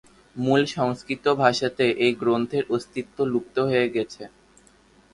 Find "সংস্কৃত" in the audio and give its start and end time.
0.75-1.25